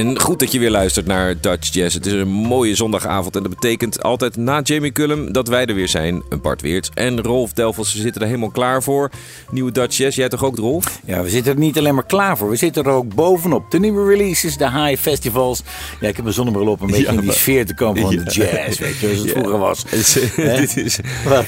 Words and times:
En 0.00 0.20
goed 0.20 0.38
dat 0.38 0.52
je 0.52 0.58
weer 0.58 0.70
luistert 0.70 1.06
naar 1.06 1.34
Dutch 1.40 1.72
Jazz. 1.72 1.94
Het 1.94 2.06
is 2.06 2.12
een 2.12 2.28
mooie 2.28 2.74
zondagavond 2.74 3.36
en 3.36 3.42
dat 3.42 3.50
betekent 3.60 4.02
altijd 4.02 4.36
na 4.36 4.60
Jamie 4.62 4.92
Cullum 4.92 5.32
dat 5.32 5.48
wij 5.48 5.66
er 5.66 5.74
weer 5.74 5.88
zijn. 5.88 6.22
Bart 6.42 6.60
Weert 6.62 6.90
en 6.94 7.22
Rolf 7.22 7.52
Delfels 7.52 7.90
ze 7.90 8.00
zitten 8.00 8.20
er 8.20 8.26
helemaal 8.26 8.50
klaar 8.50 8.82
voor. 8.82 9.10
Nieuwe 9.50 9.72
Dutch 9.72 9.96
Jazz. 9.96 10.16
Jij 10.16 10.28
toch 10.28 10.44
ook, 10.44 10.56
Rolf? 10.56 11.00
Ja, 11.04 11.22
we 11.22 11.28
zitten 11.28 11.52
er 11.52 11.58
niet 11.58 11.78
alleen 11.78 11.94
maar 11.94 12.06
klaar 12.06 12.36
voor. 12.36 12.50
We 12.50 12.56
zitten 12.56 12.84
er 12.84 12.90
ook 12.90 13.14
bovenop. 13.14 13.70
De 13.70 13.78
nieuwe 13.78 14.08
releases, 14.08 14.56
de 14.56 14.70
high 14.70 15.00
festivals. 15.00 15.62
Ja, 16.00 16.08
ik 16.08 16.14
heb 16.14 16.22
mijn 16.24 16.34
zonnebril 16.34 16.66
op 16.66 16.80
een 16.80 16.86
beetje 16.86 17.02
Ja, 17.02 17.10
in 17.10 17.20
die 17.20 17.32
sfeer 17.32 17.66
te 17.66 17.74
komen 17.74 18.02
van 18.02 18.10
Ja. 18.14 18.22
de 18.24 18.30
jazz. 18.30 18.78
Weet 18.78 18.98
je, 18.98 19.06
zoals 19.06 19.18
het 19.18 19.26
Ja. 19.26 19.32
vroeger 19.32 19.58
was. 19.58 19.84
Is- 19.90 20.12
dit 20.36 20.76
is, 20.76 20.98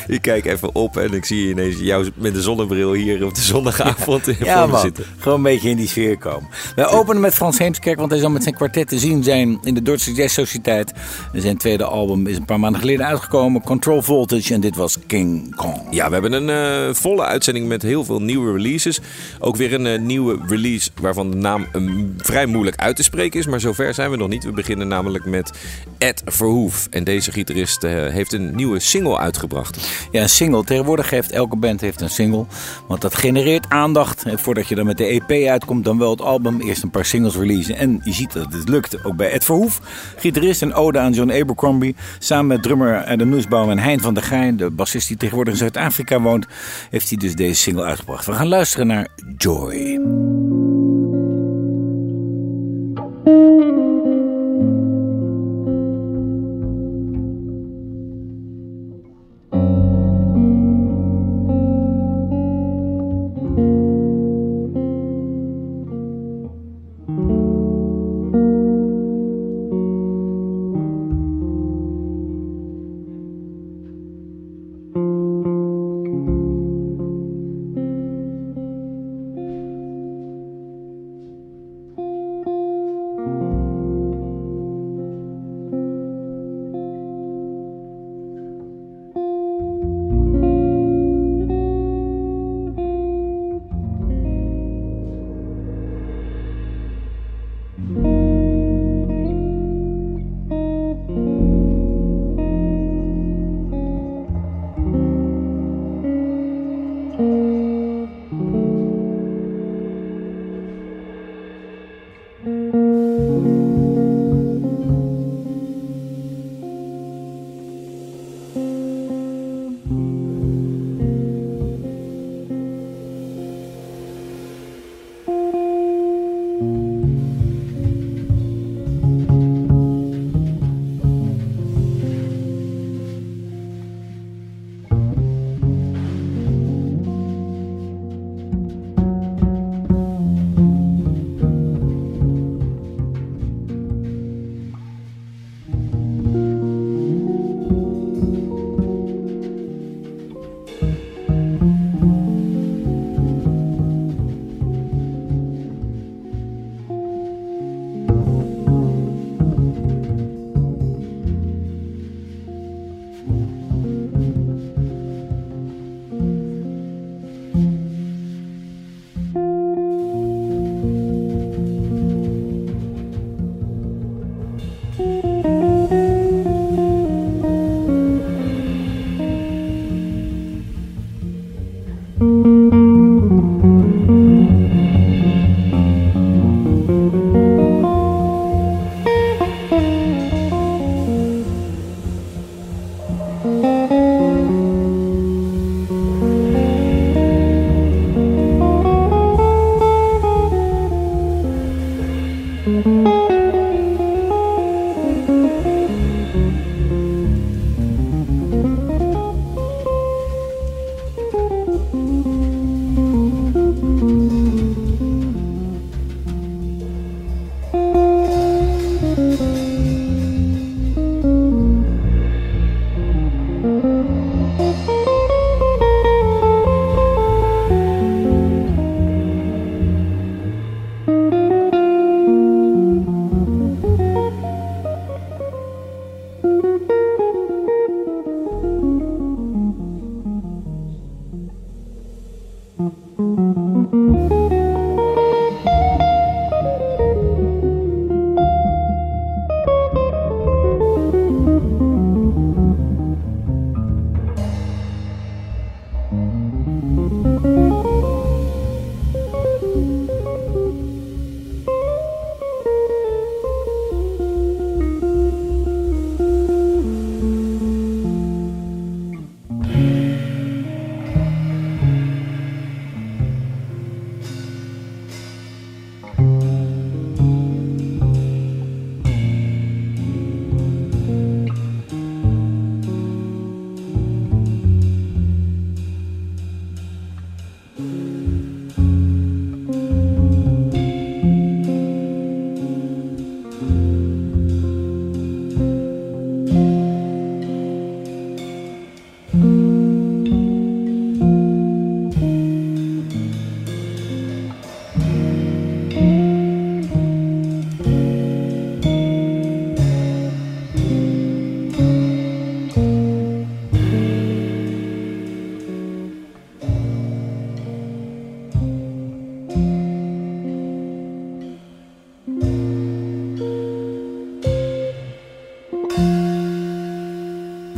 ik 0.07 0.23
kijk 0.23 0.45
even 0.45 0.75
op 0.75 0.97
en 0.97 1.13
ik 1.15 1.25
zie 1.25 1.49
ineens 1.49 1.77
jou 1.79 2.09
met 2.15 2.35
de 2.35 2.43
zonnebril 2.43 2.93
hier 2.93 3.25
op 3.25 3.35
de 3.35 3.41
zondagavond 3.41 4.25
Ja, 4.27 4.35
voor 4.35 4.47
me 4.67 4.73
man. 4.73 4.81
zitten. 4.81 5.05
Gewoon 5.19 5.37
een 5.37 5.43
beetje 5.45 5.69
in 5.71 5.77
die 5.77 5.89
sfeer 5.89 6.19
komen. 6.19 6.49
We 6.77 6.87
openen 6.87 7.21
met 7.23 7.35
Frans 7.35 7.59
Heemskerk, 7.59 7.99
want 7.99 8.11
hij 8.11 8.21
zal 8.21 8.31
met 8.31 8.42
zijn 8.43 8.55
kwartet 8.55 8.89
te 8.89 8.99
zien 8.99 9.23
zijn 9.23 9.59
in 9.63 9.75
de 9.75 9.83
Duitse 9.83 10.13
Jazz 10.13 10.35
Sociëteit. 10.35 10.93
Zijn 11.33 11.57
tweede 11.57 11.85
album 11.85 12.27
is 12.27 12.37
een 12.37 12.45
paar 12.45 12.61
maanden 12.61 12.81
geleden 12.81 13.07
uitgekomen, 13.07 13.63
Control 13.63 14.03
Voltage, 14.03 14.55
en 14.55 14.61
dit 14.61 14.77
was 14.77 14.99
King 15.07 15.57
Kong. 15.57 15.81
Ja, 15.91 16.07
we 16.07 16.13
hebben 16.13 16.33
een 16.33 16.51
eh, 16.51 16.95
volle 16.95 17.25
uitzending 17.25 17.69
met 17.69 17.83
heel 17.83 18.05
veel 18.05 18.23
nieuwe 18.23 18.53
releases. 18.53 19.01
Ook 19.39 19.57
weer 19.57 19.75
een 19.75 19.87
eh, 19.87 20.01
nieuwe 20.01 20.39
release 20.47 20.91
waarvan 21.01 21.31
de 21.31 21.37
naam 21.37 21.67
eh, 21.73 21.83
vrij 22.17 22.47
moeilijk 22.47 22.77
uit 22.77 22.97
te 22.97 23.03
spreken 23.03 23.41
is. 23.41 23.47
Maar 23.47 23.61
zover 23.61 23.95
zijn 23.95 24.11
we 24.11 24.17
nog 24.17 24.29
niet. 24.29 24.45
We 24.45 24.53
beginnen 24.53 24.89
namelijk 24.89 25.25
met 25.25 25.53
Ed 25.99 26.23
Verhoef. 26.25 26.87
En 26.91 27.05
deze 27.05 27.33
gitarist 27.33 27.85
eh, 27.85 28.07
heeft 28.07 28.33
een 28.33 28.55
nieuwe 28.55 28.79
single 28.79 29.19
uitgebracht. 29.19 29.89
Ja, 30.11 30.23
een 30.23 30.29
single. 30.29 30.65
Tegenwoordig 30.65 31.11
heeft 31.11 31.31
elke 31.31 31.57
band 31.57 31.81
heeft 31.81 32.01
een 32.01 32.11
single. 32.11 32.47
Want 32.89 33.01
dat 33.01 33.15
genereert 33.15 33.69
aandacht. 33.69 34.23
En 34.25 34.39
voordat 34.39 34.69
je 34.69 34.75
dan 34.75 34.87
met 34.87 34.99
de 34.99 35.05
EP 35.05 35.49
uitkomt, 35.49 35.85
dan 35.85 35.99
wel 35.99 36.11
het 36.11 36.21
album. 36.21 36.61
Eerst 36.61 36.83
een 36.83 36.91
paar 36.91 37.05
singles 37.05 37.37
releasen. 37.37 37.77
En 37.77 38.01
je 38.05 38.13
dat 38.27 38.53
het 38.53 38.69
lukt. 38.69 39.05
Ook 39.05 39.17
bij 39.17 39.31
Ed 39.31 39.45
Verhoef. 39.45 39.81
Gitarist 40.17 40.63
en 40.63 40.75
ode 40.75 40.99
aan 40.99 41.13
John 41.13 41.31
Abercrombie. 41.31 41.97
Samen 42.19 42.47
met 42.47 42.63
drummer 42.63 43.05
Adam 43.05 43.29
Nussbaum 43.29 43.71
en 43.71 43.79
Hein 43.79 44.01
van 44.01 44.15
der 44.15 44.23
Geijn. 44.23 44.57
De 44.57 44.71
bassist 44.71 45.09
die 45.09 45.17
tegenwoordig 45.17 45.53
in 45.53 45.59
Zuid-Afrika 45.59 46.21
woont. 46.21 46.47
Heeft 46.91 47.09
hij 47.09 47.19
dus 47.19 47.35
deze 47.35 47.61
single 47.61 47.85
uitgebracht. 47.85 48.27
We 48.27 48.33
gaan 48.33 48.49
luisteren 48.49 48.87
naar 48.87 49.09
Joy. 49.37 50.01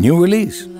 New 0.04 0.20
release. 0.20 0.73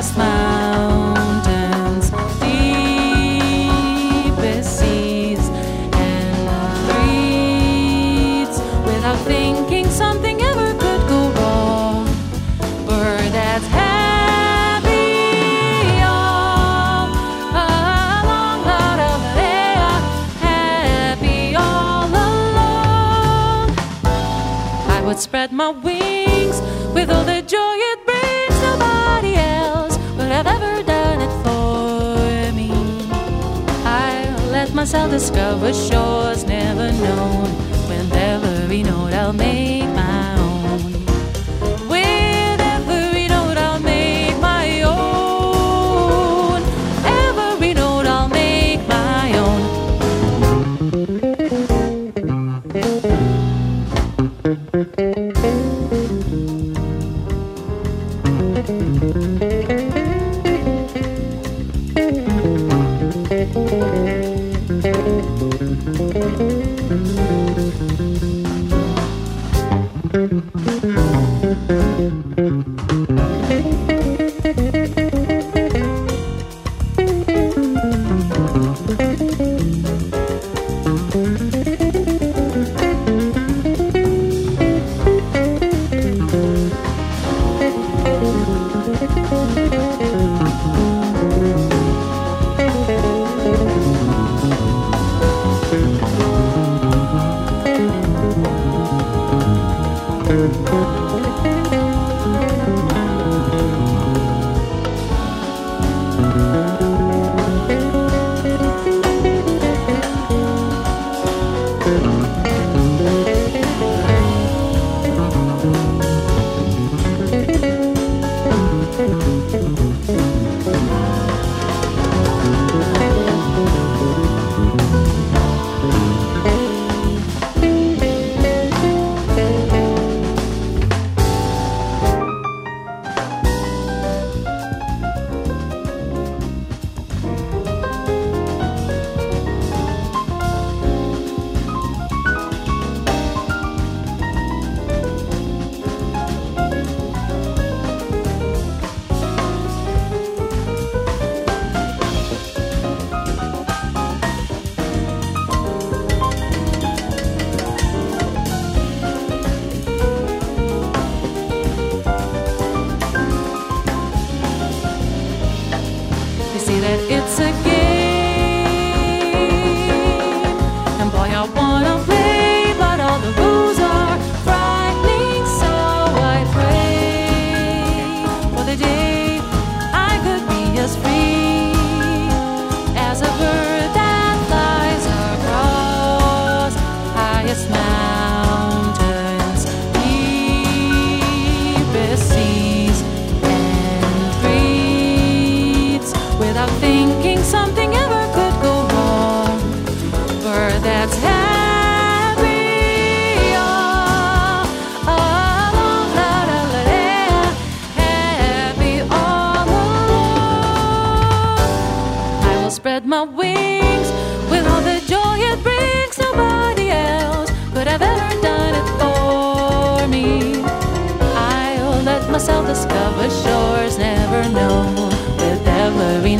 highest 0.00 0.16
mountains, 0.16 2.10
deepest 4.40 4.78
seas, 4.78 5.48
and 5.92 6.48
streets. 6.88 8.58
without 8.86 9.18
thinking 9.26 9.86
something 9.90 10.40
ever 10.40 10.72
could 10.72 11.08
go 11.08 11.30
wrong. 11.32 12.06
Bird 12.86 13.32
that's 13.32 13.66
happy 13.66 14.96
all 16.02 17.08
along, 17.52 18.64
out 18.66 19.00
of 19.12 19.20
they 19.36 19.74
happy 20.40 21.54
all 21.56 22.08
along. 22.08 23.70
I 24.88 25.02
would 25.04 25.18
spread 25.18 25.52
my 25.52 25.68
wings. 25.68 26.19
myself 34.80 35.10
discover 35.10 35.74
shores 35.74 36.44
never 36.44 36.90
known. 36.90 37.42
With 37.86 38.10
every 38.14 38.82
note, 38.82 39.12
I'll 39.12 39.34
make 39.34 39.84
my 39.90 40.39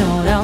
know 0.00 0.39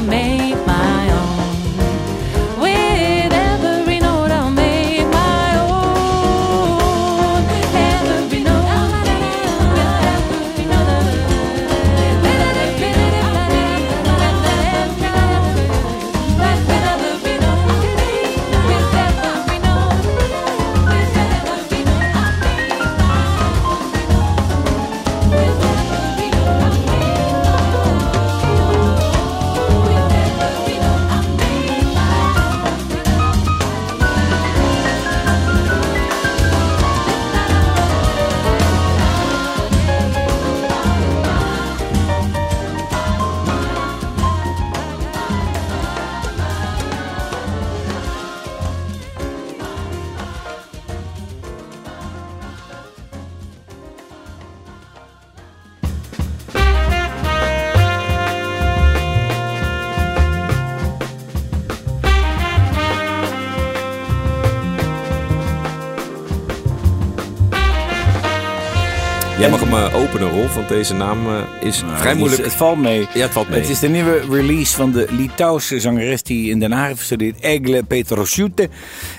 openen, 70.23 70.41
Rolf, 70.41 70.55
want 70.55 70.69
deze 70.69 70.95
naam 70.95 71.27
eh, 71.27 71.43
is 71.61 71.79
vrij 71.79 71.97
Het 71.97 72.07
is- 72.13 72.15
moeilijk. 72.19 72.43
Het 72.43 72.53
valt 72.53 72.79
mee. 72.79 73.07
Ja, 73.15 73.21
het 73.21 73.31
valt 73.31 73.49
mee. 73.49 73.61
Het 73.61 73.69
is 73.69 73.79
de 73.79 73.89
nieuwe 73.89 74.21
release 74.31 74.77
van 74.77 74.93
de 74.93 75.07
Litouwse 75.11 75.81
zangeres 75.81 76.23
die 76.23 76.51
in 76.51 76.59
Den 76.61 76.73
Haag 76.73 76.87
heeft 76.87 76.99
gestudeerd, 76.99 77.41
Egle 77.41 77.83
Petrosiute. 77.83 78.69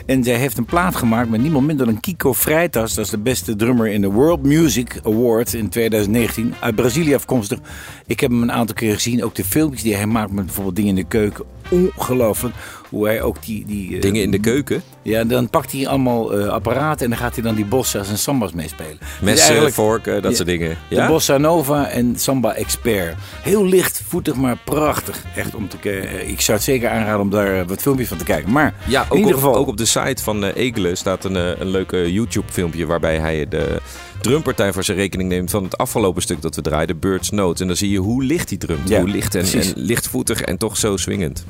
En 0.06 0.24
zij 0.24 0.34
heeft 0.36 0.58
een 0.58 0.66
plaat 0.66 0.96
gemaakt 0.96 1.30
met 1.30 1.42
niemand 1.42 1.66
minder 1.68 1.86
dan 1.86 2.00
Kiko 2.00 2.34
Freitas. 2.34 2.94
Dat 2.94 3.06
is 3.06 3.12
de 3.12 3.18
beste 3.18 3.56
drummer 3.56 3.88
in 3.88 4.02
de 4.02 4.08
World 4.12 4.44
Music 4.44 5.00
Awards 5.04 5.54
in 5.54 5.70
2019. 5.70 6.54
Uit 6.60 6.76
Brazilië 6.76 7.16
afkomstig. 7.16 7.60
Ik 8.06 8.20
heb 8.20 8.30
hem 8.32 8.42
een 8.42 8.52
aantal 8.52 8.76
keer 8.76 8.94
gezien. 8.94 9.24
Ook 9.24 9.36
de 9.36 9.44
filmpjes 9.46 9.84
die 9.84 9.96
hij 9.96 10.06
maakt 10.08 10.32
met 10.32 10.46
bijvoorbeeld 10.46 10.76
dingen 10.76 10.90
in 10.90 10.96
de 10.96 11.04
keuken. 11.08 11.46
Ongelooflijk. 11.70 12.56
Hoe 12.90 13.06
hij 13.06 13.22
ook 13.22 13.44
die... 13.46 13.66
die 13.66 13.96
eh, 13.96 14.02
Dingen 14.02 14.22
in 14.22 14.32
de 14.32 14.40
keuken. 14.40 14.82
Ja, 15.02 15.24
dan 15.24 15.50
pakt 15.50 15.72
hij 15.72 15.88
allemaal 15.88 16.34
eh, 16.34 16.48
apparaten 16.48 17.04
en 17.04 17.10
dan 17.10 17.20
gaat 17.20 17.34
hij 17.34 17.44
dan 17.44 17.56
die 17.56 17.66
bossa's 17.66 18.10
en 18.10 18.18
sambas 18.18 18.52
meespelen. 18.54 18.98
Dus 19.00 19.08
Messen, 19.22 19.46
eigenlijk- 19.46 19.76
vorken, 19.76 20.22
dat 20.22 20.32
Ja. 20.32 20.36
soort 20.38 20.48
dingen. 20.48 20.78
de 20.90 20.96
Ja? 20.96 21.08
Bossa 21.08 21.38
Nova 21.38 21.88
en 21.90 22.14
Samba 22.20 22.54
Expert. 22.54 23.16
Heel 23.42 23.66
lichtvoetig, 23.66 24.36
maar 24.36 24.58
prachtig. 24.66 25.24
Echt 25.36 25.56
om 25.56 25.70
te 25.70 25.78
kijken. 25.78 26.30
Ik 26.30 26.42
zou 26.42 26.58
het 26.58 26.66
zeker 26.66 26.90
aanraden 26.90 27.22
om 27.22 27.30
daar 27.30 27.60
eh, 27.60 27.68
wat 27.68 27.82
filmpjes 27.82 28.08
van 28.08 28.18
te 28.18 28.24
kijken. 28.24 28.52
Maar 28.52 28.74
Ja, 28.88 29.06
in 29.12 29.18
ieder 29.18 29.34
op, 29.36 29.40
geval. 29.40 29.56
ook 29.56 29.68
op 29.68 29.78
de 29.78 29.86
site 29.86 30.24
van 30.24 30.44
eh 30.44 30.56
Egele 30.56 30.96
staat 30.96 31.24
een, 31.26 31.36
eh, 31.36 31.60
een 31.60 31.70
leuke 31.70 32.12
YouTube-filmpje 32.14 32.86
waarbij 32.86 33.18
hij 33.18 33.48
de 33.48 33.82
drumpartij 34.22 34.74
voor 34.74 34.84
zijn 34.84 34.98
rekening 34.98 35.30
neemt 35.30 35.52
van 35.52 35.64
het 35.64 35.78
afgelopen 35.78 36.22
stuk 36.22 36.42
dat 36.42 36.56
we 36.56 36.62
draaiden, 36.62 37.00
Birds 37.00 37.30
Note. 37.30 37.62
En 37.62 37.68
dan 37.68 37.78
zie 37.78 37.90
je 37.90 37.98
hoe 37.98 38.24
licht 38.24 38.50
hij 38.50 38.58
drumt. 38.58 38.90
Ja, 38.90 39.00
hoe 39.00 39.10
licht 39.10 39.36
en, 39.36 39.46
en 39.46 39.72
lichtvoetig 39.76 40.42
en 40.42 40.58
toch 40.58 40.78
zo 40.78 40.98
swingend. 40.98 41.46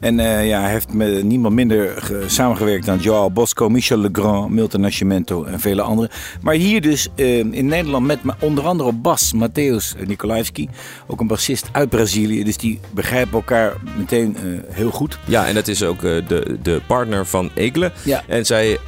En 0.00 0.20
eh, 0.20 0.48
ja, 0.48 0.60
hij 0.60 0.70
heeft 0.70 0.92
met 0.92 1.22
niemand 1.22 1.54
minder 1.54 2.02
ge- 2.02 2.24
samengewerkt 2.26 2.86
dan 2.86 2.98
Joao 2.98 3.30
Bosco, 3.30 3.68
Michel 3.68 3.98
Legrand, 3.98 4.50
Milton 4.50 4.80
Nascimento 4.80 5.44
en 5.44 5.60
vele 5.60 5.82
anderen. 5.82 6.10
Maar 6.42 6.54
hier 6.54 6.80
dus 6.80 7.08
eh, 7.14 7.38
in 7.38 7.66
Nederland 7.66 8.06
met 8.06 8.18
onder 8.40 8.64
andere 8.64 8.92
bas 8.92 9.32
Mateusz 9.32 9.92
Nikolaevski. 10.06 10.68
Ook 11.06 11.20
een 11.20 11.26
bassist 11.26 11.68
uit 11.72 11.88
Brazilië. 11.88 12.44
Dus 12.44 12.56
die 12.56 12.80
begrijpen 12.94 13.32
elkaar 13.32 13.72
meteen 13.96 14.36
eh, 14.36 14.42
heel 14.74 14.90
goed. 14.90 15.18
Ja, 15.24 15.46
en 15.46 15.54
dat 15.54 15.68
is 15.68 15.82
ook 15.82 16.00
de, 16.00 16.58
de 16.62 16.80
partner 16.86 17.26
van 17.26 17.50
Egele. 17.54 17.92
Ja. 18.04 18.22
En 18.26 18.46
zij 18.46 18.78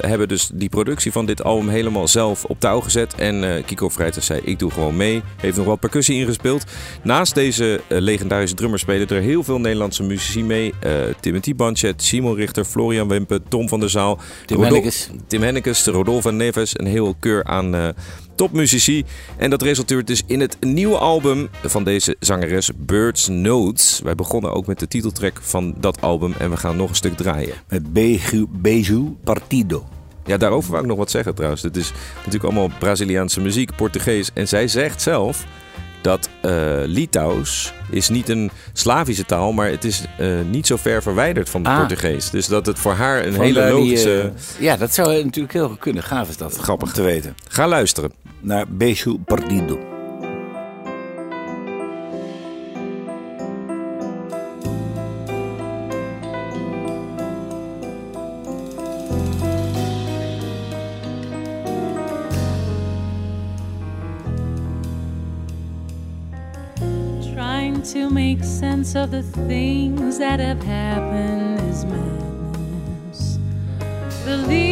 hebben 0.00 0.28
dus 0.28 0.50
die 0.54 0.68
productie 0.68 1.12
van 1.12 1.26
dit 1.26 1.42
album 1.44 1.68
helemaal 1.68 2.08
zelf 2.08 2.44
op 2.44 2.60
touw 2.60 2.80
gezet. 2.80 3.14
En 3.14 3.62
Kiko 3.66 3.88
Vrijters 3.88 4.26
zei, 4.26 4.40
ik 4.44 4.58
doe 4.58 4.70
gewoon 4.70 4.96
mee. 4.96 5.22
Heeft 5.36 5.56
nog 5.56 5.66
wat 5.66 5.80
percussie 5.80 6.16
ingespeeld. 6.20 6.64
Naast 7.02 7.34
deze 7.34 7.80
legendarische 7.88 8.56
drummers 8.56 8.82
spelen 8.82 9.08
er 9.08 9.20
heel 9.20 9.42
veel 9.42 9.60
Nederlandse 9.60 10.02
muzici 10.02 10.39
mee. 10.44 10.74
Eh, 10.80 10.92
Timothy 11.20 11.54
Banchet, 11.54 12.02
Simon 12.02 12.34
Richter, 12.34 12.64
Florian 12.64 13.08
Wempe, 13.08 13.40
Tom 13.48 13.68
van 13.68 13.80
der 13.80 13.90
Zaal. 13.90 14.18
Tim 14.46 14.56
Rodol- 14.56 14.64
Hennekes. 14.72 15.10
Tim 15.26 15.42
Hennekes, 15.42 15.86
Rodolfo 15.86 16.30
Neves. 16.30 16.78
Een 16.78 16.86
heel 16.86 17.14
keur 17.20 17.44
aan 17.44 17.74
eh, 17.74 17.88
topmuzici. 18.34 19.04
En 19.36 19.50
dat 19.50 19.62
resulteert 19.62 20.06
dus 20.06 20.22
in 20.26 20.40
het 20.40 20.56
nieuwe 20.60 20.98
album 20.98 21.48
van 21.62 21.84
deze 21.84 22.16
zangeres 22.20 22.70
Birds 22.76 23.28
Notes. 23.28 24.00
Wij 24.04 24.14
begonnen 24.14 24.52
ook 24.52 24.66
met 24.66 24.78
de 24.78 24.88
titeltrack 24.88 25.38
van 25.42 25.74
dat 25.78 26.00
album. 26.00 26.34
En 26.38 26.50
we 26.50 26.56
gaan 26.56 26.76
nog 26.76 26.88
een 26.88 26.94
stuk 26.94 27.16
draaien. 27.16 27.54
Met 27.68 27.92
Beju, 27.92 28.46
Beju 28.50 29.16
Partido. 29.24 29.88
Ja, 30.24 30.36
daarover 30.36 30.70
wou 30.70 30.82
ik 30.82 30.88
nog 30.88 30.98
wat 30.98 31.10
zeggen 31.10 31.34
trouwens. 31.34 31.62
Het 31.62 31.76
is 31.76 31.92
natuurlijk 32.16 32.44
allemaal 32.44 32.70
Braziliaanse 32.78 33.40
muziek, 33.40 33.76
Portugees. 33.76 34.30
En 34.34 34.48
zij 34.48 34.68
zegt 34.68 35.02
zelf 35.02 35.46
dat 36.02 36.28
eh 36.40 36.50
Litouws 36.84 37.72
is 37.90 38.08
niet 38.08 38.28
een 38.28 38.50
Slavische 38.72 39.24
taal, 39.24 39.52
maar 39.52 39.68
het 39.70 39.84
is 39.84 40.04
eh, 40.18 40.28
niet 40.50 40.66
zo 40.66 40.76
ver 40.76 41.02
verwijderd 41.02 41.48
van 41.50 41.60
het 41.64 41.70
Ah. 41.72 41.78
Portugees. 41.78 42.30
Dus 42.30 42.46
dat 42.46 42.66
het 42.66 42.78
voor 42.78 42.92
haar 42.92 43.26
een 43.26 43.34
hele 43.40 43.64
die, 43.64 43.72
logische... 43.72 44.20
eh, 44.20 44.62
ja, 44.62 44.76
dat 44.76 44.94
zou 44.94 45.24
natuurlijk 45.24 45.52
heel 45.52 45.68
goed 45.68 45.78
kunnen. 45.78 46.02
Gaaf 46.02 46.28
is 46.28 46.36
dat. 46.36 46.56
Grappig. 46.56 46.92
te 46.92 47.02
weten. 47.02 47.34
Ga 47.48 47.68
luisteren. 47.68 48.12
Naar 48.40 48.64
Beju 48.68 49.18
Partido. 49.24 49.99
To 67.92 68.08
make 68.08 68.44
sense 68.44 68.94
of 68.94 69.10
the 69.10 69.22
things 69.22 70.18
that 70.18 70.38
have 70.38 70.62
happened 70.62 71.58
is 71.68 71.84
madness. 71.84 73.40
Believe 74.24 74.69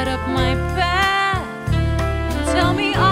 light 0.00 0.08
up 0.08 0.26
my 0.28 0.54
path. 0.74 1.44
Tell 2.54 2.72
me 2.72 2.94
all. 2.94 3.09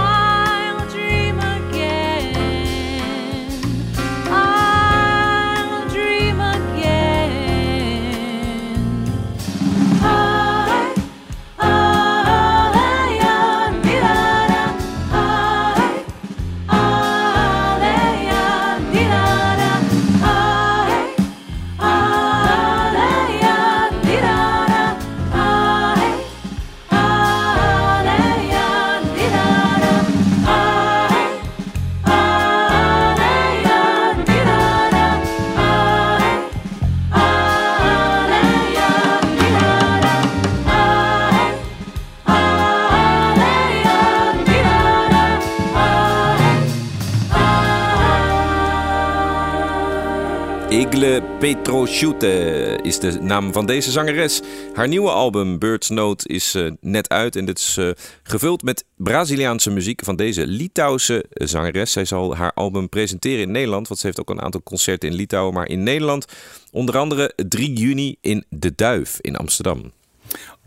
Petroschute 51.79 52.79
is 52.83 52.99
de 52.99 53.21
naam 53.21 53.53
van 53.53 53.67
deze 53.67 53.91
zangeres. 53.91 54.41
Haar 54.75 54.89
nieuwe 54.89 55.11
album 55.11 55.59
Bird's 55.59 55.89
Note 55.89 56.29
is 56.29 56.55
eh, 56.55 56.71
net 56.81 57.09
uit 57.09 57.37
en 57.37 57.45
dit 57.45 57.59
is 57.59 57.77
eh, 57.77 57.91
gevuld 58.23 58.63
met 58.63 58.85
Braziliaanse 58.97 59.71
muziek 59.71 60.05
van 60.05 60.17
deze 60.17 60.47
Litouwse 60.47 61.25
zangeres. 61.31 61.93
Zij 61.93 62.05
zal 62.05 62.37
haar 62.37 62.53
album 62.55 62.89
presenteren 62.89 63.41
in 63.41 63.51
Nederland, 63.51 63.89
want 63.89 64.01
ze 64.01 64.07
heeft 64.07 64.21
ook 64.21 64.31
een 64.31 64.43
aantal 64.43 64.63
concerten 64.63 65.09
in 65.09 65.15
Litouwen, 65.15 65.55
maar 65.55 65.69
in 65.69 65.83
Nederland 65.83 66.25
onder 66.71 66.99
andere 66.99 67.33
3 67.49 67.73
juni 67.73 68.17
in 68.21 68.45
De 68.49 68.75
Duif 68.75 69.19
in 69.21 69.37
Amsterdam. 69.37 69.93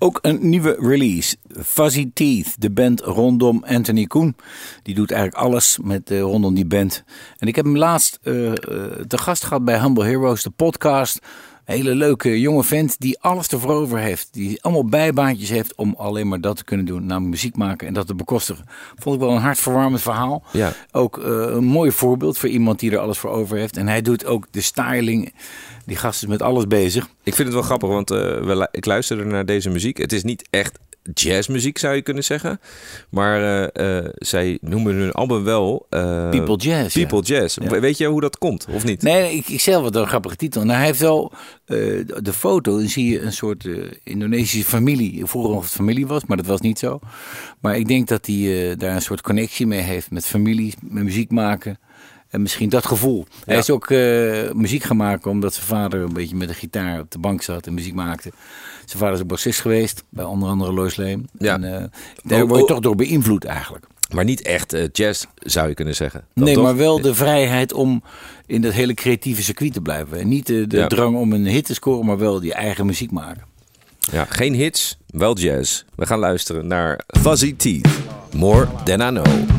Ook 0.04 0.20
een 0.22 0.50
nieuwe 0.50 0.76
release. 0.80 1.36
Fuzzy 1.64 2.12
Teeth, 2.14 2.62
de 2.62 2.72
band 2.72 3.00
rondom 3.02 3.64
Anthony 3.68 4.06
Koen. 4.06 4.36
Die 4.84 4.96
doet 4.96 5.12
eigenlijk 5.12 5.44
alles 5.44 5.78
met, 5.84 6.12
eh, 6.12 6.20
rondom 6.20 6.54
die 6.54 6.66
band. 6.66 7.04
En 7.38 7.48
ik 7.48 7.56
heb 7.56 7.66
hem 7.66 7.78
laatst 7.78 8.20
eh, 8.24 8.48
eh, 8.48 8.56
te 9.08 9.18
gast 9.18 9.44
gehad 9.44 9.66
bij 9.66 9.80
Humble 9.80 10.04
Heroes, 10.04 10.44
de 10.44 10.50
podcast. 10.50 11.20
Een 11.66 11.76
hele 11.76 11.96
leuke 11.96 12.40
jonge 12.40 12.64
vent 12.64 13.00
die 13.00 13.20
alles 13.20 13.48
ervoor 13.48 13.74
over 13.74 13.98
heeft. 13.98 14.28
Die 14.32 14.64
allemaal 14.64 14.86
bijbaantjes 14.86 15.50
heeft 15.50 15.76
om 15.76 15.96
alleen 15.98 16.28
maar 16.28 16.42
dat 16.42 16.58
te 16.58 16.64
kunnen 16.64 16.86
doen. 16.86 17.06
Namelijk 17.06 17.32
muziek 17.32 17.56
maken 17.56 17.88
en 17.88 17.94
dat 17.94 18.08
te 18.08 18.16
bekostigen. 18.16 18.66
Vond 18.96 19.16
ik 19.16 19.22
wel 19.22 19.32
een 19.32 19.42
hartverwarmend 19.42 20.02
verhaal. 20.02 20.44
Ja. 20.52 20.74
Ook 20.92 21.18
een 21.18 21.64
mooi 21.64 21.92
voorbeeld 21.92 22.38
voor 22.38 22.50
iemand 22.50 22.80
die 22.80 22.92
er 22.92 22.98
alles 22.98 23.18
voor 23.18 23.30
over 23.30 23.58
heeft. 23.58 23.78
En 23.78 23.88
hij 23.88 24.02
doet 24.02 24.26
ook 24.26 24.48
de 24.52 24.62
styling. 24.62 25.34
Die 25.86 25.96
gast 25.96 26.22
is 26.24 26.28
met 26.30 26.42
alles 26.42 26.68
bezig. 26.68 27.08
Ik 27.24 27.36
vind 27.36 27.48
het 27.48 27.54
wel 27.58 27.66
grappig, 27.66 27.90
want 27.90 28.10
we 28.10 28.56
lu- 28.58 28.68
ik 28.72 28.86
luisterde 28.86 29.24
naar 29.24 29.46
deze 29.46 29.70
muziek. 29.70 29.98
Het 29.98 30.14
is 30.14 30.24
niet 30.24 30.48
echt 30.50 30.80
jazzmuziek, 31.14 31.78
zou 31.78 31.96
je 31.96 32.02
kunnen 32.02 32.24
zeggen. 32.24 32.60
Maar 33.10 33.42
eh, 33.74 33.98
eh, 33.98 34.06
zij 34.16 34.58
noemen 34.62 34.96
hun 34.96 35.12
album 35.12 35.44
wel... 35.44 35.86
People 35.90 36.56
Jazz, 36.58 36.96
ja. 36.96 37.06
People 37.08 37.26
Jazz. 37.26 37.58
Ja. 37.62 37.80
Weet 37.80 37.98
je 37.98 38.08
hoe 38.08 38.22
dat 38.22 38.38
komt, 38.38 38.68
of 38.70 38.84
niet? 38.84 39.02
Nee, 39.02 39.36
ik, 39.36 39.48
ik 39.48 39.62
zelf 39.62 39.84
wat 39.84 39.96
een 39.96 40.08
grappige 40.08 40.36
titel. 40.36 40.64
Nou, 40.64 40.78
hij 40.78 40.86
heeft 40.86 41.00
wel 41.00 41.32
de, 41.66 42.34
foto, 42.34 42.78
dan 42.78 42.88
zie 42.88 43.12
je 43.12 43.22
een 43.22 43.34
soort 43.34 43.68
Indonesische 44.04 44.70
familie. 44.70 45.26
Vroeger 45.26 45.52
nog 45.54 45.64
het 45.64 45.72
familie 45.72 46.08
was, 46.08 46.26
maar 46.26 46.38
dat 46.38 46.46
was 46.46 46.62
niet 46.62 46.80
zo. 46.80 47.00
Maar 47.60 47.78
ik 47.78 47.88
denk 47.88 48.08
dat 48.08 48.26
hij 48.26 48.76
daar 48.78 48.96
een 48.96 49.02
soort 49.02 49.22
connectie 49.22 49.68
mee 49.68 49.82
heeft 49.82 50.12
met 50.12 50.26
familie, 50.26 50.74
met 50.82 51.04
muziek 51.04 51.32
maken. 51.32 51.80
En 52.32 52.42
misschien 52.42 52.70
dat 52.70 52.86
gevoel. 52.86 53.26
Hij 53.46 53.58
is 53.58 53.70
ook 53.70 53.90
eh, 53.90 54.52
muziek 54.54 54.84
gaan 54.84 54.98
maken 54.98 55.32
omdat 55.32 55.54
zijn 55.54 55.66
vader 55.68 56.02
een 56.02 56.14
beetje 56.14 56.36
met 56.36 56.50
een 56.50 56.56
gitaar 56.56 57.00
op 57.00 57.12
de 57.12 57.20
bank 57.20 57.42
zat 57.42 57.68
en 57.68 57.74
muziek 57.74 57.94
maakte. 57.94 58.32
Zijn 58.86 59.00
vader 59.00 59.14
is 59.16 59.22
ook 59.22 59.28
bassist 59.28 59.62
geweest, 59.62 60.04
bij 60.10 60.26
onder 60.26 60.50
andere 60.50 60.74
Lois 60.74 60.96
Lane. 60.96 61.22
Ja. 61.38 61.54
En, 61.54 61.64
eh, 61.64 61.84
daar 62.24 62.42
Oh, 62.42 62.48
word 62.48 62.60
je 62.60 62.66
oh. 62.66 62.72
toch 62.72 62.80
door 62.80 62.96
beïnvloed 62.96 63.46
eigenlijk. 63.46 63.86
Maar 64.14 64.24
niet 64.24 64.42
echt 64.42 64.74
eh, 64.74 64.84
jazz, 64.92 65.26
zou 65.36 65.68
je 65.68 65.74
kunnen 65.74 65.96
zeggen. 65.96 66.26
Dan 66.34 66.44
nee, 66.44 66.54
toch? 66.54 66.64
maar 66.64 66.76
wel 66.76 67.02
de 67.02 67.16
vrijheid 67.16 67.74
om 67.74 68.04
in 68.46 68.62
dat 68.62 68.74
hele 68.74 68.94
creatieve 68.94 69.44
circuit 69.44 69.74
te 69.74 69.82
blijven. 69.82 70.20
En 70.20 70.28
niet 70.28 70.48
de, 70.48 70.68
de 70.68 70.78
Ja. 70.78 70.88
drang 70.88 71.16
om 71.18 71.34
een 71.34 71.46
hit 71.46 71.66
te 71.66 71.74
scoren, 71.74 72.06
maar 72.06 72.18
wel 72.18 72.40
die 72.40 72.54
eigen 72.54 72.86
muziek 72.86 73.12
maken. 73.12 73.44
Ja, 74.12 74.26
geen 74.30 74.54
hits, 74.54 74.98
wel 75.08 75.38
jazz. 75.38 75.84
We 75.96 76.06
gaan 76.06 76.20
luisteren 76.20 76.68
naar 76.68 77.00
Fuzzy 77.08 77.56
Teeth. 77.56 77.88
More 78.36 78.68
Than 78.84 79.02
I 79.02 79.20
Know. 79.22 79.50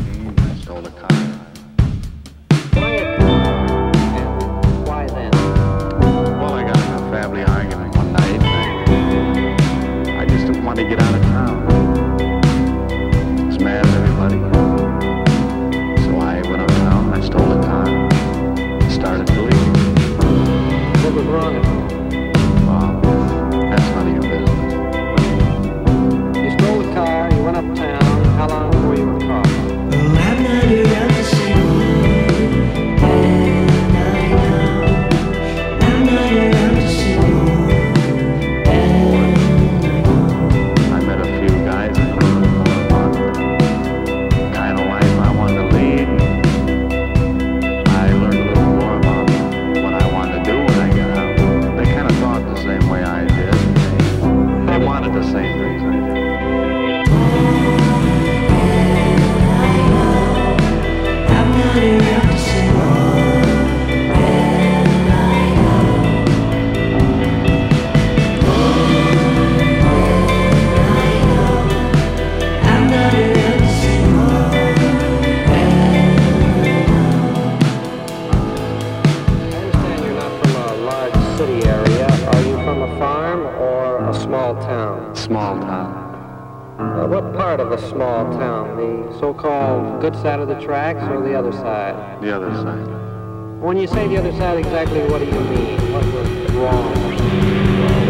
Good 90.03 90.17
side 90.17 90.41
of 90.41 90.49
the 90.49 90.61
tracks 90.61 91.01
or 91.13 91.23
the 91.23 91.33
other 91.33 91.53
side? 91.53 92.21
The 92.21 92.35
other 92.35 92.53
side. 92.57 93.63
When 93.63 93.77
you 93.77 93.87
say 93.87 94.09
the 94.09 94.17
other 94.17 94.33
side, 94.33 94.59
exactly 94.59 95.01
what 95.05 95.21
do 95.21 95.27
you 95.27 95.31
mean? 95.31 95.93
What 95.93 96.05
was 96.07 96.29
wrong? 96.55 96.93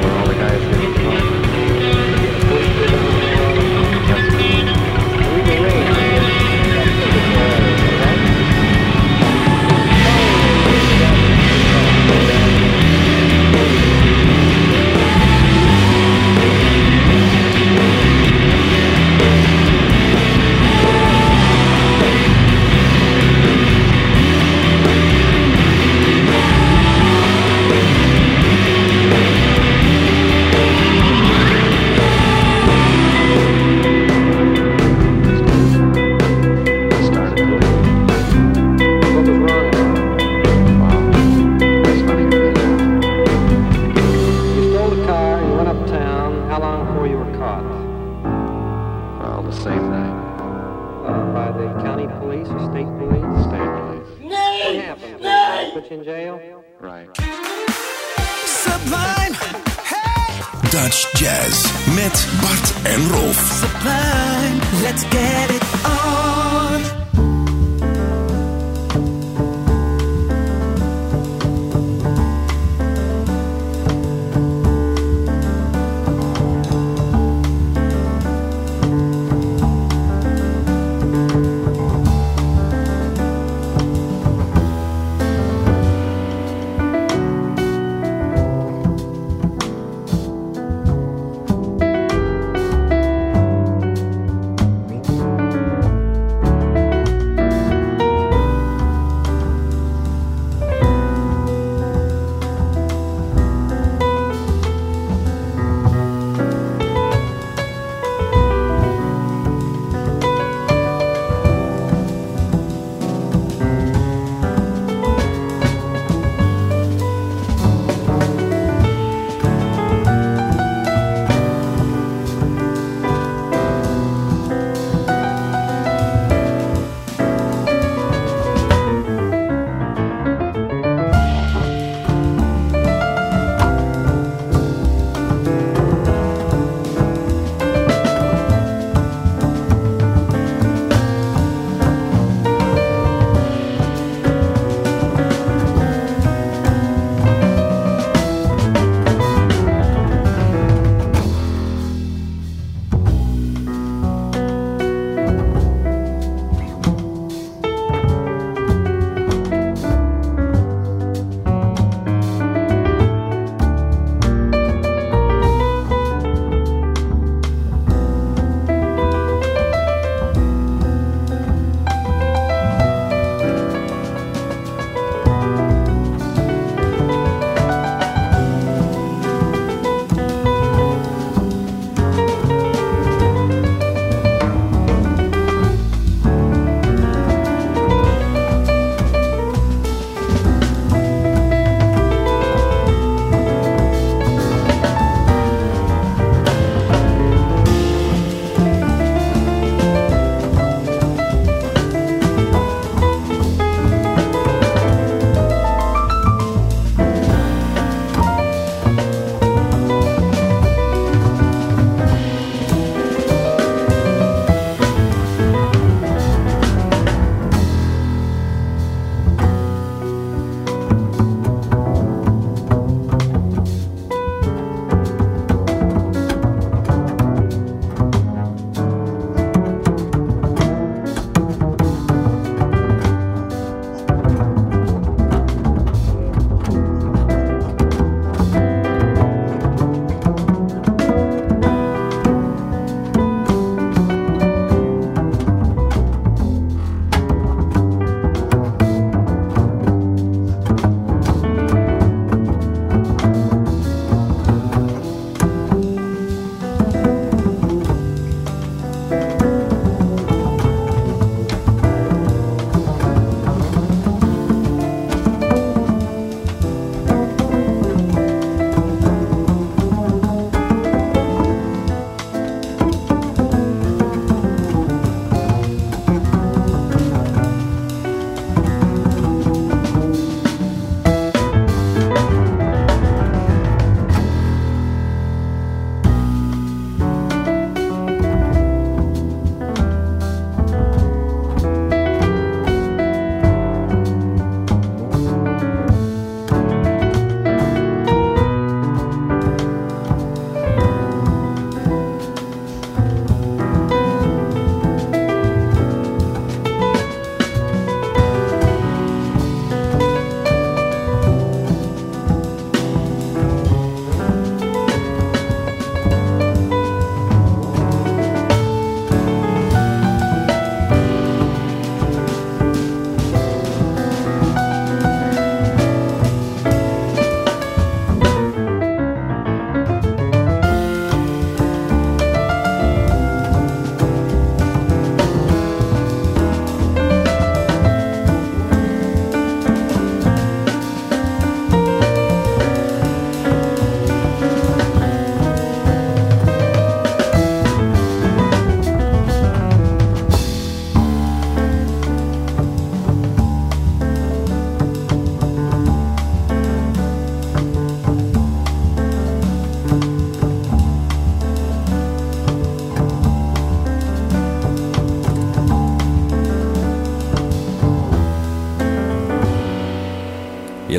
Where 0.00 0.12
all 0.12 0.26
the 0.26 0.33
guys 0.33 1.32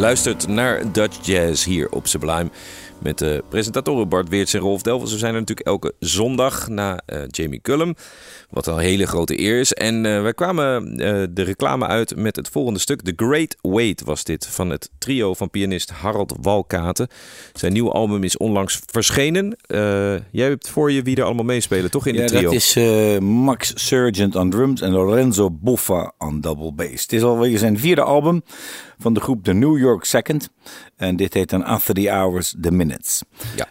luistert 0.03 0.47
naar 0.47 0.91
Dutch 0.91 1.25
Jazz 1.25 1.65
hier 1.65 1.89
op 1.89 2.07
Sublime. 2.07 2.49
Met 2.99 3.17
de 3.17 3.43
presentatoren 3.49 4.09
Bart 4.09 4.29
Weerts 4.29 4.53
en 4.53 4.59
Rolf 4.59 4.81
Delvels. 4.81 5.11
We 5.11 5.17
zijn 5.17 5.33
er 5.33 5.39
natuurlijk 5.39 5.67
elke 5.67 5.93
zondag 5.99 6.67
na 6.67 6.99
eh, 7.05 7.21
Jamie 7.27 7.61
Cullum. 7.61 7.95
Wat 8.53 8.67
een 8.67 8.77
hele 8.77 9.07
grote 9.07 9.39
eer 9.39 9.59
is. 9.59 9.73
En 9.73 10.05
eh, 10.05 10.21
wij 10.21 10.33
kwamen 10.33 10.97
eh, 10.99 11.23
de 11.29 11.41
reclame 11.41 11.87
uit 11.87 12.15
met 12.15 12.35
het 12.35 12.49
volgende 12.49 12.79
stuk. 12.79 13.01
The 13.01 13.13
Great 13.15 13.55
Wait 13.61 14.03
was 14.03 14.23
dit. 14.23 14.47
Van 14.47 14.69
het 14.69 14.89
trio 14.97 15.33
van 15.33 15.49
pianist 15.49 15.89
Harold 15.91 16.33
Walkaten. 16.41 17.07
Zijn 17.53 17.73
nieuwe 17.73 17.91
album 17.91 18.23
is 18.23 18.37
onlangs 18.37 18.79
verschenen. 18.85 19.55
Eh, 19.65 19.79
jij 20.31 20.47
hebt 20.47 20.69
voor 20.69 20.91
je 20.91 21.01
wie 21.01 21.15
er 21.15 21.23
allemaal 21.23 21.45
meespelen, 21.45 21.91
toch 21.91 22.07
in 22.07 22.13
Ja, 22.13 22.19
het 22.19 22.29
trio? 22.29 22.41
dat 22.43 22.53
is 22.53 22.77
Max 23.19 23.73
Sargent 23.75 24.35
aan 24.35 24.49
drums 24.49 24.81
en 24.81 24.91
Lorenzo 24.91 25.51
Boffa 25.51 26.11
aan 26.17 26.41
double 26.41 26.73
bass. 26.73 27.01
Het 27.01 27.13
is 27.13 27.21
alweer 27.21 27.57
zijn 27.57 27.79
vierde 27.79 28.03
album 28.03 28.43
van 28.99 29.13
de 29.13 29.19
groep 29.19 29.43
The 29.43 29.53
New 29.53 29.77
York 29.77 30.05
Second. 30.05 30.49
En 30.95 31.15
dit 31.15 31.33
heet 31.33 31.49
dan 31.49 31.63
After 31.63 31.93
the 31.93 32.09
Hours, 32.09 32.55
The 32.61 32.71
Minutes. 32.71 33.21
Ja. 33.55 33.67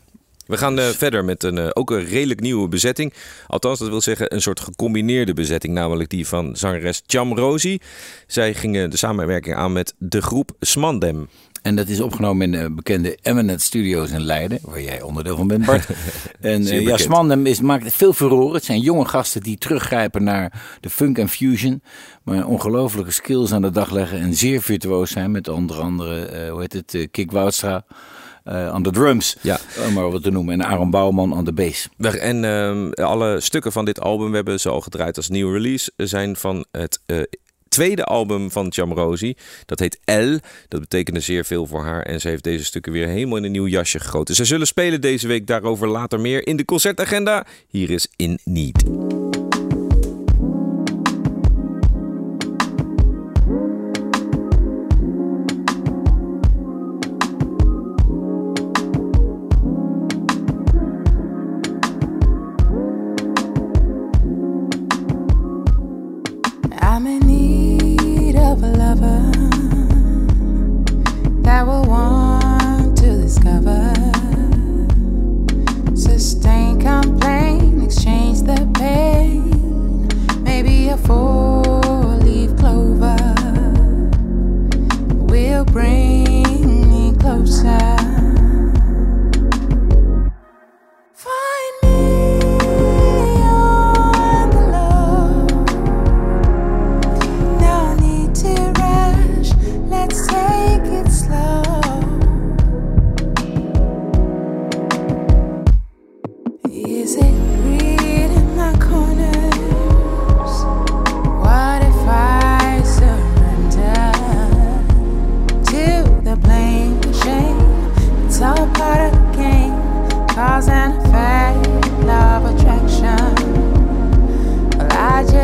We 0.52 0.58
gaan 0.58 0.78
eh, 0.78 0.86
verder 0.86 1.24
met 1.24 1.42
een, 1.42 1.58
eh, 1.58 1.68
ook 1.72 1.90
een 1.90 2.04
redelijk 2.04 2.40
nieuwe 2.40 2.68
bezetting. 2.68 3.12
Althans, 3.46 3.78
dat 3.78 3.88
wil 3.88 4.00
zeggen 4.00 4.34
een 4.34 4.42
soort 4.42 4.60
gecombineerde 4.60 5.34
bezetting. 5.34 5.74
Namelijk 5.74 6.10
die 6.10 6.26
van 6.26 6.56
zangeres 6.56 7.02
Cham 7.06 7.36
Rosie. 7.36 7.80
Zij 8.26 8.54
gingen 8.54 8.90
de 8.90 8.96
samenwerking 8.96 9.56
aan 9.56 9.72
met 9.72 9.94
de 9.98 10.22
groep 10.22 10.50
Smandem. 10.60 11.28
En 11.62 11.76
dat 11.76 11.88
is 11.88 12.00
opgenomen 12.00 12.52
in 12.52 12.62
de 12.62 12.70
bekende 12.70 13.18
Eminent 13.22 13.62
Studios 13.62 14.10
in 14.10 14.20
Leiden, 14.20 14.58
waar 14.62 14.82
jij 14.82 15.02
onderdeel 15.02 15.36
van 15.36 15.46
bent, 15.46 15.64
Bart. 15.64 15.88
en 16.40 16.62
uh, 16.62 16.70
ja, 16.70 16.78
bekend. 16.78 17.00
Smandem 17.00 17.46
is, 17.46 17.60
maakt 17.60 17.94
veel 17.94 18.12
furore. 18.12 18.54
Het 18.54 18.64
zijn 18.64 18.80
jonge 18.80 19.04
gasten 19.04 19.42
die 19.42 19.58
teruggrijpen 19.58 20.24
naar 20.24 20.62
de 20.80 20.90
funk 20.90 21.18
en 21.18 21.28
fusion. 21.28 21.82
Maar 22.22 22.46
ongelofelijke 22.46 23.12
skills 23.12 23.52
aan 23.52 23.62
de 23.62 23.70
dag 23.70 23.90
leggen 23.90 24.20
en 24.20 24.34
zeer 24.34 24.62
virtuoos 24.62 25.10
zijn. 25.10 25.30
Met 25.30 25.48
onder 25.48 25.80
andere, 25.80 26.24
eh, 26.24 26.50
hoe 26.50 26.60
heet 26.60 26.72
het, 26.72 26.94
eh, 26.94 27.06
Kik 27.10 27.30
Woudstra 27.30 27.84
eh, 27.88 27.96
aan 28.44 28.82
de 28.82 28.90
drums. 28.90 29.36
Ja. 29.40 29.58
Om 29.86 29.92
maar 29.92 30.10
wat 30.10 30.22
te 30.22 30.30
noemen. 30.30 30.60
En 30.60 30.66
Aaron 30.66 30.90
Bouwman 30.90 31.34
aan 31.34 31.44
de 31.44 31.52
bass. 31.52 31.88
En 31.98 32.44
ehm, 32.44 32.90
alle 32.90 33.40
stukken 33.40 33.72
van 33.72 33.84
dit 33.84 34.00
album, 34.00 34.30
we 34.30 34.36
hebben 34.36 34.60
ze 34.60 34.68
al 34.68 34.80
gedraaid 34.80 35.16
als 35.16 35.28
nieuwe 35.28 35.52
release, 35.52 35.92
zijn 35.96 36.36
van 36.36 36.64
het 36.70 37.00
eh, 37.06 37.22
tweede 37.72 38.04
album 38.04 38.50
van 38.50 38.72
Cham 38.72 38.92
Rosie. 38.92 39.36
Dat 39.66 39.78
heet 39.78 39.98
L. 40.04 40.38
Dat 40.68 40.80
betekende 40.80 41.20
zeer 41.20 41.44
veel 41.44 41.66
voor 41.66 41.82
haar. 41.82 42.02
En 42.02 42.20
ze 42.20 42.28
heeft 42.28 42.44
deze 42.44 42.64
stukken 42.64 42.92
weer 42.92 43.08
helemaal 43.08 43.36
in 43.36 43.44
een 43.44 43.52
nieuw 43.52 43.66
jasje 43.66 44.00
gegoten. 44.00 44.34
Ze 44.34 44.44
zullen 44.44 44.66
spelen 44.66 45.00
deze 45.00 45.26
week, 45.26 45.46
daarover 45.46 45.88
later 45.88 46.20
meer 46.20 46.46
in 46.46 46.56
de 46.56 46.64
concertagenda. 46.64 47.46
Hier 47.68 47.90
is 47.90 48.08
In 48.16 48.38
Need. 48.44 48.84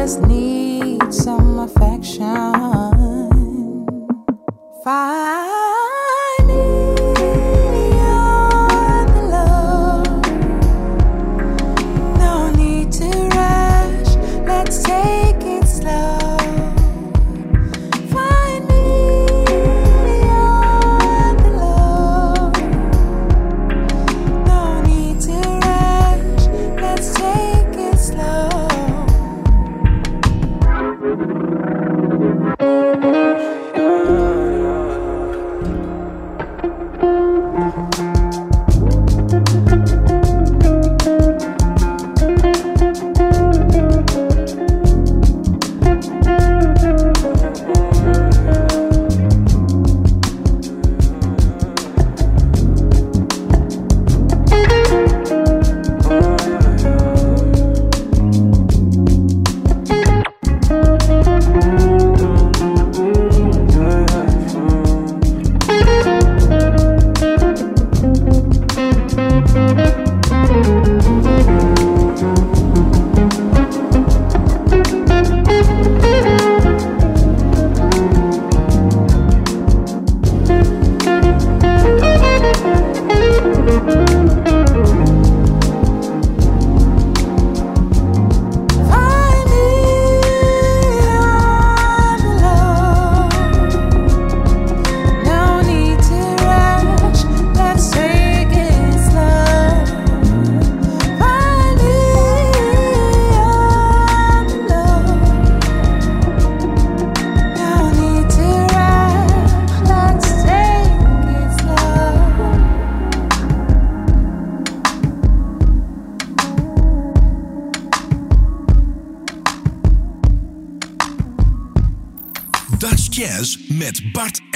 Just 0.09 0.23
need 0.23 1.13
some 1.13 1.59
affection. 1.59 2.25
Find 4.83 5.58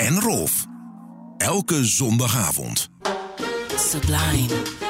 en 0.02 0.20
Rolf. 0.20 0.66
Elke 1.36 1.84
zondagavond. 1.84 2.88
Sublime. 3.76 4.81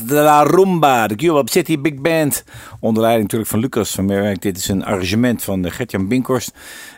De 0.00 0.14
la 0.14 0.42
Rumba, 0.42 1.06
de 1.06 1.14
Cuba 1.16 1.42
City 1.44 1.78
Big 1.78 2.00
Band. 2.00 2.44
Onder 2.80 3.02
leiding 3.02 3.22
natuurlijk 3.22 3.50
van 3.50 3.60
Lucas 3.60 3.90
van 3.90 4.04
Merwijk. 4.04 4.42
Dit 4.42 4.56
is 4.56 4.68
een 4.68 4.84
arrangement 4.84 5.42
van 5.42 5.64
eh, 5.64 5.72
Gertjan 5.72 6.08
Binkhorst. 6.08 6.52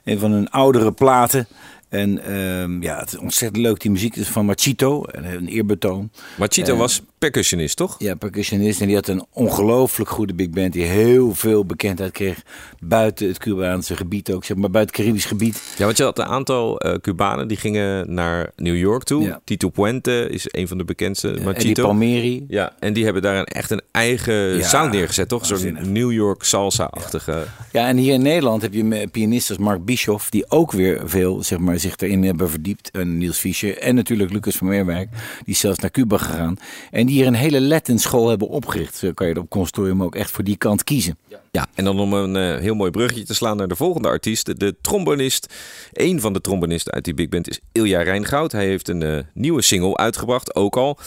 Een 0.05 0.19
van 0.19 0.31
hun 0.31 0.51
oudere 0.51 0.93
platen. 0.93 1.47
En 1.89 2.25
ehm, 2.25 2.83
ja, 2.83 2.99
het 2.99 3.13
is 3.13 3.19
ontzettend 3.19 3.63
leuk. 3.63 3.81
Die 3.81 3.91
muziek 3.91 4.17
is 4.17 4.29
van 4.29 4.47
Machito. 4.47 5.05
en 5.05 5.25
Een 5.25 5.47
eerbetoon. 5.47 6.11
Machito 6.39 6.73
Eh, 6.73 6.79
was 6.79 7.03
percussionist, 7.25 7.77
toch? 7.77 7.97
Ja, 7.99 8.15
percussionist. 8.15 8.81
En 8.81 8.87
die 8.87 8.97
had 8.97 9.09
een 9.09 9.25
ongelooflijk 9.33 10.11
goede 10.11 10.35
big 10.35 10.51
band. 10.51 10.73
Die 10.73 10.83
heel 10.83 11.35
veel 11.35 11.65
bekendheid 11.65 12.13
kreeg. 12.13 12.43
Buiten 12.81 13.29
het 13.29 13.39
Cubaanse 13.39 13.97
gebied 13.97 14.33
ook. 14.33 14.45
Zeg 14.45 14.57
maar 14.57 14.71
buiten 14.71 14.95
het 14.95 15.05
Caribisch 15.05 15.25
gebied. 15.25 15.63
Ja, 15.77 15.85
want 15.85 15.97
je 15.97 16.03
had 16.03 16.19
een 16.19 16.25
aantal 16.25 16.81
eh, 16.81 16.95
Cubanen 16.95 17.49
die 17.49 17.57
gingen 17.57 18.15
naar 18.15 18.51
New 18.57 18.77
York 18.77 19.03
toe. 19.03 19.23
Ja. 19.23 19.41
Tito 19.45 19.69
Puente 19.69 20.29
is 20.31 20.47
een 20.49 20.69
van 20.69 20.79
de 20.79 20.85
bekendste. 20.85 21.29
En 21.35 21.55
die. 21.55 21.83
Palmeri. 21.83 22.45
Ja, 22.49 22.73
en 22.79 22.93
die 22.93 23.05
hebben 23.05 23.23
daar 23.23 23.37
een, 23.37 23.45
echt 23.45 23.71
een 23.71 23.83
eigen 23.91 24.57
Ja, 24.57 24.69
sound 24.69 24.93
neergezet, 24.93 25.29
toch? 25.29 25.47
Zo'n. 25.47 25.93
New 25.93 26.13
York 26.13 26.43
salsa-achtige. 26.43 27.45
Ja, 27.73 27.89
en 27.89 27.97
hier 27.97 28.13
in 28.13 28.23
Nederland 28.23 28.63
heb 28.63 28.73
je 28.75 29.09
pianisten 29.11 29.57
als 29.57 29.65
Mark 29.65 29.85
Bischoff, 29.85 30.31
die 30.31 30.51
ook 30.51 30.73
weer 30.73 31.01
veel 31.05 31.43
zeg 31.43 31.59
maar, 31.59 31.79
zich 31.79 31.97
erin 31.97 32.23
hebben 32.23 32.51
verdiept. 32.51 32.91
En 32.91 33.19
Niels 33.19 33.39
Fischer 33.39 33.79
en 33.79 33.95
natuurlijk 33.95 34.33
Lucas 34.33 34.57
van 34.57 34.67
Meerwijk, 34.67 35.09
die 35.45 35.55
is 35.55 35.61
zelfs 35.61 35.79
naar 35.79 35.91
Cuba 35.91 36.17
gegaan. 36.17 36.57
En 36.91 37.07
die 37.07 37.14
hier 37.15 37.27
een 37.27 37.35
hele 37.35 37.61
Latin 37.61 37.99
school 37.99 38.29
hebben 38.29 38.49
opgericht. 38.49 38.97
Zo 38.97 39.13
kan 39.13 39.27
je 39.27 39.39
op 39.39 39.51
consortium 39.51 40.03
ook 40.03 40.15
echt 40.15 40.31
voor 40.31 40.45
die 40.45 40.57
kant 40.57 40.85
kiezen. 40.85 41.19
Ja, 41.51 41.67
en 41.75 41.85
dan 41.85 42.01
om 42.01 42.13
een 42.13 42.37
eh, 42.37 42.61
heel 42.61 42.75
mooi 42.75 42.91
bruggetje 42.91 43.25
te 43.25 43.35
slaan 43.35 43.57
naar 43.57 43.69
de 43.69 43.77
volgende 43.77 44.09
artiest. 44.09 44.61
De 44.61 44.77
trombonist, 44.81 45.55
een 45.93 46.21
van 46.21 46.33
de 46.33 46.41
trombonisten 46.41 46.93
uit 46.93 47.05
die 47.05 47.15
big 47.15 47.29
band 47.29 47.49
is 47.49 47.61
Ilja 47.73 48.03
Rijngoud. 48.03 48.53
Hij 48.53 48.67
heeft 48.67 48.89
een 48.89 49.03
eh, 49.03 49.19
nieuwe 49.35 49.63
single 49.63 49.97
uitgebracht, 49.97 50.55
ook 50.55 50.77
al. 50.77 50.99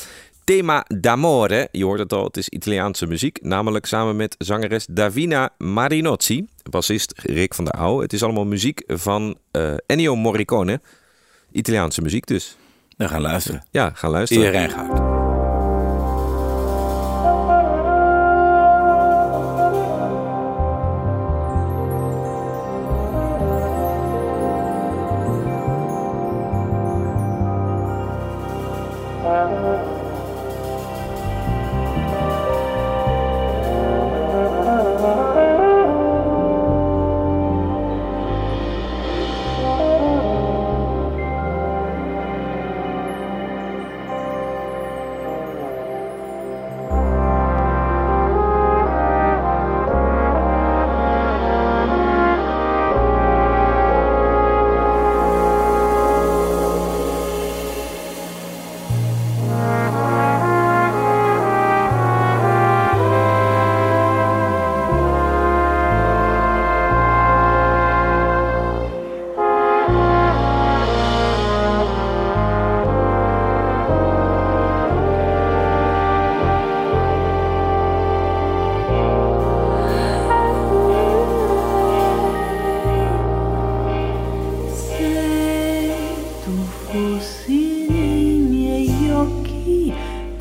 Thema 0.43 0.85
d'amore, 0.87 1.67
je 1.71 1.83
hoort 1.83 1.99
het 1.99 2.13
al, 2.13 2.23
het 2.23 2.37
is 2.37 2.49
Italiaanse 2.49 3.07
muziek. 3.07 3.39
Namelijk 3.41 3.85
samen 3.85 4.15
met 4.15 4.35
zangeres 4.37 4.85
Davina 4.89 5.49
Marinozzi, 5.57 6.47
bassist 6.69 7.13
Rick 7.15 7.53
van 7.53 7.65
der 7.65 7.73
Auw. 7.73 8.01
Het 8.01 8.13
is 8.13 8.23
allemaal 8.23 8.45
muziek 8.45 8.83
van 8.87 9.37
eh, 9.51 9.73
Ennio 9.85 10.15
Morricone. 10.15 10.81
Italiaanse 11.51 12.01
muziek 12.01 12.25
dus. 12.25 12.57
We 12.97 13.07
gaan 13.07 13.21
luisteren. 13.21 13.63
Ja, 13.71 13.91
ga 13.93 14.09
luisteren. 14.09 14.51
Rijngaard. 14.51 15.06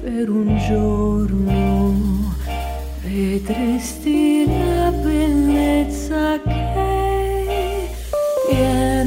Per 0.06 0.30
un 0.30 0.56
giorno, 0.68 2.32
vedresti 3.02 4.46
la 4.46 4.92
bellezza 4.92 6.40
che 6.42 7.88
piena 8.48 9.05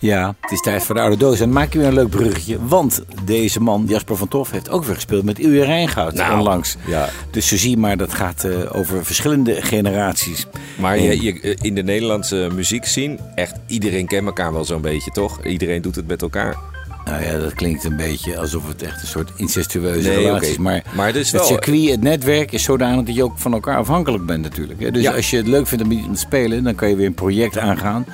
Ja, 0.00 0.34
het 0.40 0.50
is 0.50 0.60
tijd 0.60 0.82
voor 0.84 0.94
de 0.94 1.00
oude 1.00 1.16
doos. 1.16 1.40
En 1.40 1.52
maak 1.52 1.72
je 1.72 1.78
weer 1.78 1.88
een 1.88 1.94
leuk 1.94 2.08
bruggetje. 2.10 2.58
Want 2.66 3.02
deze 3.24 3.60
man, 3.60 3.84
Jasper 3.88 4.16
van 4.16 4.28
Toff, 4.28 4.50
heeft 4.50 4.70
ook 4.70 4.84
weer 4.84 4.94
gespeeld 4.94 5.24
met 5.24 5.38
Ilja 5.38 5.64
Rijngoud 5.64 6.14
Nou, 6.14 6.38
onlangs. 6.38 6.76
ja. 6.86 7.08
Dus 7.30 7.48
zo 7.48 7.56
zie 7.56 7.70
je 7.70 7.76
maar, 7.76 7.96
dat 7.96 8.14
gaat 8.14 8.44
eh, 8.44 8.52
over 8.76 9.04
verschillende 9.04 9.62
generaties. 9.62 10.46
Maar 10.78 10.96
En- 10.96 11.02
je, 11.02 11.22
je, 11.22 11.56
in 11.60 11.74
de 11.74 11.82
Nederlandse 11.82 12.48
muziek 12.54 12.84
zien, 12.86 13.18
echt 13.34 13.54
iedereen 13.66 14.06
kent 14.06 14.26
elkaar 14.26 14.52
wel 14.52 14.64
zo'n 14.64 14.80
beetje, 14.80 15.10
toch? 15.10 15.44
Iedereen 15.44 15.82
doet 15.82 15.96
het 15.96 16.06
met 16.06 16.22
elkaar. 16.22 16.56
Nou 17.04 17.22
ja, 17.24 17.38
dat 17.38 17.54
klinkt 17.54 17.84
een 17.84 17.96
beetje 17.96 18.38
alsof 18.38 18.68
het 18.68 18.82
echt 18.82 19.02
een 19.02 19.08
soort 19.08 19.30
incestueuze 19.36 20.08
Nee, 20.08 20.18
relatie 20.18 20.50
is. 20.50 20.58
Maar, 20.58 20.82
Maar 20.94 21.06
het 21.06 21.16
is 21.16 21.32
het 21.32 21.40
wel- 21.40 21.50
circuit, 21.50 21.90
het 21.90 22.02
netwerk 22.02 22.52
is 22.52 22.62
zodanig 22.62 23.04
dat 23.04 23.14
je 23.14 23.22
ook 23.24 23.38
van 23.38 23.52
elkaar 23.52 23.76
afhankelijk 23.76 24.26
bent 24.26 24.42
natuurlijk. 24.42 24.92
Dus 24.94 25.02
Ja. 25.02 25.12
als 25.12 25.30
je 25.30 25.36
het 25.36 25.46
leuk 25.46 25.66
vindt 25.66 25.84
om 25.84 25.90
iets 25.90 26.06
te 26.12 26.16
spelen, 26.16 26.64
dan 26.64 26.74
kan 26.74 26.88
je 26.88 26.96
weer 26.96 27.06
een 27.06 27.14
project 27.14 27.58
aangaan. 27.58 28.06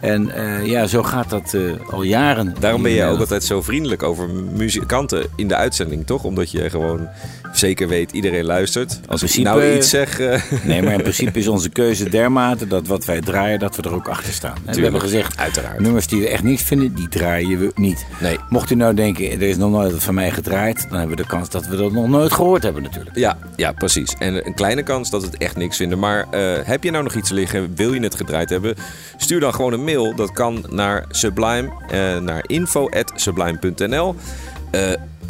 En 0.00 0.30
eh, 0.30 0.66
ja, 0.66 0.86
zo 0.86 1.02
gaat 1.02 1.30
dat 1.30 1.54
eh, 1.54 1.62
al 1.90 2.02
jaren. 2.02 2.54
Daarom 2.60 2.82
ben 2.82 2.90
je 2.90 2.96
ook 2.96 3.02
Nederland. 3.04 3.20
altijd 3.20 3.44
zo 3.44 3.62
vriendelijk 3.62 4.02
over 4.02 4.28
muzikanten 4.52 5.26
in 5.36 5.48
de 5.48 5.54
uitzending, 5.56 6.06
toch? 6.06 6.24
Omdat 6.24 6.50
je 6.50 6.70
gewoon 6.70 7.08
zeker 7.52 7.88
weet, 7.88 8.12
iedereen 8.12 8.44
luistert. 8.44 9.00
Als 9.06 9.22
ik 9.22 9.28
principe- 9.28 9.48
nou 9.58 9.76
iets 9.76 9.88
zeg... 9.88 10.20
eh, 10.20 10.42
Nee, 10.64 10.82
maar 10.82 10.92
in 10.92 11.02
principe 11.10 11.38
is 11.38 11.48
onze 11.48 11.68
keuze 11.68 12.08
dermate 12.08 12.66
dat 12.66 12.86
wat 12.86 13.04
wij 13.04 13.20
draaien, 13.20 13.58
dat 13.58 13.76
we 13.76 13.82
er 13.82 13.94
ook 13.94 14.08
achter 14.08 14.32
staan. 14.32 14.56
En 14.64 14.74
we 14.74 14.82
hebben 14.82 15.00
gezegd, 15.00 15.38
uiteraard. 15.38 15.80
nummers 15.80 16.06
die 16.06 16.20
we 16.20 16.28
echt 16.28 16.42
niks 16.42 16.62
vinden, 16.62 16.94
die 16.94 17.08
draaien 17.08 17.58
we 17.58 17.70
niet. 17.74 18.06
Nee. 18.20 18.36
Mocht 18.48 18.70
u 18.70 18.74
nou 18.74 18.94
denken, 18.94 19.30
er 19.30 19.42
is 19.42 19.56
nog 19.56 19.70
nooit 19.70 19.92
wat 19.92 20.02
van 20.02 20.14
mij 20.14 20.30
gedraaid, 20.30 20.86
dan 20.88 20.98
hebben 20.98 21.16
we 21.16 21.22
de 21.22 21.28
kans 21.28 21.48
dat 21.50 21.66
we 21.66 21.76
dat 21.76 21.92
nog 21.92 22.08
nooit 22.08 22.32
gehoord 22.32 22.62
hebben 22.62 22.82
natuurlijk. 22.82 23.16
Ja, 23.16 23.38
ja, 23.56 23.72
precies. 23.72 24.14
En 24.18 24.46
een 24.46 24.54
kleine 24.54 24.82
kans 24.82 25.10
dat 25.10 25.20
we 25.22 25.26
het 25.26 25.36
echt 25.36 25.56
niks 25.56 25.76
vinden. 25.76 25.98
Maar 25.98 26.26
eh, 26.30 26.40
heb 26.62 26.84
je 26.84 26.90
nou 26.90 27.04
nog 27.04 27.14
iets 27.14 27.30
liggen? 27.30 27.72
Wil 27.76 27.92
je 27.92 28.00
het 28.00 28.14
gedraaid 28.14 28.50
hebben? 28.50 28.74
Stuur 29.16 29.40
dan 29.40 29.54
gewoon 29.54 29.72
een 29.72 29.84
mail. 29.84 30.14
Dat 30.14 30.32
kan 30.32 30.64
naar 30.70 31.04
Sublime, 31.10 31.68
eh, 31.90 32.18
naar 32.18 32.44
info.sublime.nl. 32.46 34.14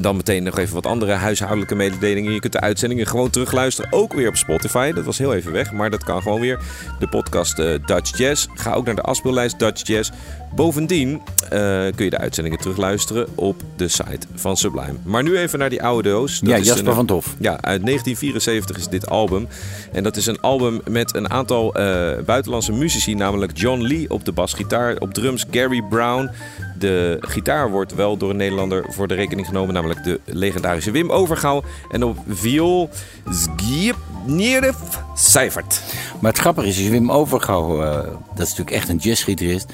Dan 0.01 0.17
meteen 0.17 0.43
nog 0.43 0.59
even 0.59 0.75
wat 0.75 0.87
andere 0.87 1.13
huishoudelijke 1.13 1.75
mededelingen. 1.75 2.33
Je 2.33 2.41
kunt 2.41 2.53
de 2.53 2.61
uitzendingen 2.61 3.07
gewoon 3.07 3.31
terugluisteren. 3.31 3.93
Ook 3.93 4.13
weer 4.13 4.29
op 4.29 4.37
Spotify. 4.37 4.93
Dat 4.93 5.05
was 5.05 5.19
heel 5.19 5.35
even 5.35 5.53
weg, 5.53 5.73
maar 5.73 5.91
dat 5.91 6.05
kan 6.05 6.23
gewoon 6.23 6.41
weer. 6.41 6.59
De 6.99 7.09
podcast 7.09 7.59
eh, 7.59 7.75
Dutch 7.87 8.19
Jazz. 8.19 8.47
Ga 8.55 8.73
ook 8.73 8.85
naar 8.85 8.95
de 8.95 9.03
afspeellijst 9.03 9.59
Dutch 9.59 9.87
Jazz. 9.87 10.11
Bovendien 10.55 11.21
eh, 11.43 11.51
kun 11.95 12.05
je 12.05 12.11
de 12.11 12.19
uitzendingen 12.19 12.59
terugluisteren 12.59 13.27
op 13.35 13.63
de 13.77 13.89
site 13.89 14.27
van 14.35 14.57
Sublime. 14.57 14.95
Maar 15.03 15.23
nu 15.23 15.39
even 15.39 15.59
naar 15.59 15.71
die 15.71 15.83
oude 15.83 16.09
doos. 16.09 16.41
Dat 16.41 16.49
Ja, 16.51 16.57
is 16.57 16.67
Jasper 16.67 16.89
een- 16.89 16.95
van 16.95 17.07
Toff. 17.07 17.27
ja, 17.39 17.51
uit 17.51 17.83
1974 17.85 18.77
is 18.77 18.89
dit 18.89 19.09
album. 19.11 19.49
En 19.93 20.03
dat 20.03 20.17
is 20.17 20.27
een 20.27 20.41
album 20.41 20.81
met 20.91 21.15
een 21.15 21.31
aantal 21.31 21.75
eh, 21.75 21.85
buitenlandse 22.25 22.73
muzici, 22.73 23.15
namelijk 23.15 23.59
John 23.59 23.81
Lee 23.81 24.11
op 24.11 24.25
de 24.25 24.33
basgitaar, 24.33 24.97
op 24.99 25.15
drums 25.15 25.45
Gary 25.51 25.83
Brown. 25.83 26.31
De 26.79 27.17
gitaar 27.21 27.71
wordt 27.71 27.95
wel 27.95 28.17
door 28.17 28.31
een 28.31 28.37
Nederlander 28.37 28.85
voor 28.89 29.09
de 29.09 29.15
rekening 29.15 29.47
genomen, 29.47 29.75
namelijk 29.75 30.05
de 30.05 30.21
legendarische 30.25 30.91
Wim 30.91 31.11
Overgouw. 31.11 31.63
En 31.91 32.03
op 32.05 32.19
viool 32.29 32.91
Zgierf 33.31 34.77
Seifert. 35.15 35.83
Maar 36.21 36.31
het 36.31 36.41
grappige 36.41 36.67
is, 36.69 36.79
is 36.79 36.89
Wim 36.89 37.13
Overgouw, 37.13 37.83
eh, 37.83 37.93
dat 38.35 38.47
is 38.47 38.55
natuurlijk 38.57 38.71
echt 38.71 38.89
een 38.89 38.97
jazzgitarist. 38.97 39.73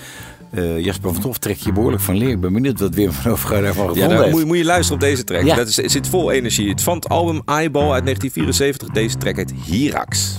Eh, 0.54 0.78
Jasper 0.84 1.12
van 1.12 1.22
Toff 1.22 1.38
trekt 1.38 1.62
je 1.64 1.72
behoorlijk 1.72 2.02
van 2.02 2.16
leer. 2.16 2.28
Ik 2.28 2.40
ben 2.40 2.52
benieuwd 2.52 2.80
wat 2.80 2.94
Wim 2.94 3.12
van 3.12 3.32
Overgouw 3.32 3.60
daarvan 3.62 3.84
Ja, 3.86 3.92
gevonden 3.92 4.18
heeft. 4.18 4.30
moet, 4.30 4.40
je- 4.40 4.46
moet 4.46 4.56
je 4.56 4.64
luisteren 4.64 4.94
op 5.02 5.08
deze 5.08 5.24
track. 5.24 5.44
Ja. 5.44 5.54
Dat 5.56 5.68
is, 5.68 5.76
het 5.76 5.90
zit 5.90 6.08
vol 6.08 6.30
energie. 6.30 6.68
Het 6.68 6.82
van 6.82 6.94
het 6.96 7.08
album 7.08 7.42
Eyeball 7.44 7.90
uit 7.92 8.04
1974. 8.04 8.88
Deze 8.88 9.16
track 9.16 9.36
heet 9.36 9.52
Hirax. 9.64 10.36